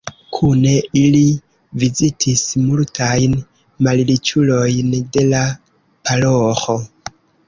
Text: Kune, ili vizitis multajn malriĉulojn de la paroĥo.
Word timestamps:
Kune, 0.35 0.69
ili 0.99 1.19
vizitis 1.83 2.41
multajn 2.61 3.35
malriĉulojn 3.89 4.89
de 5.19 5.27
la 5.35 5.43
paroĥo. 6.09 6.79